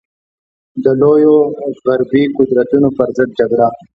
[0.83, 1.35] د لویو
[1.83, 3.67] غربي قدرتونو پر ضد جګړه.